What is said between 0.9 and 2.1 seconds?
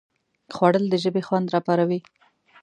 ژبې خوند راپاروي